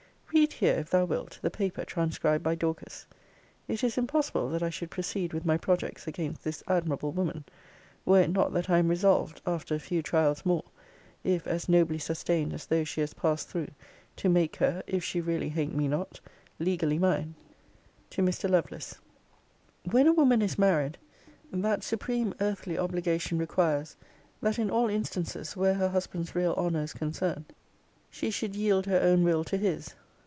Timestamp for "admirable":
6.69-7.11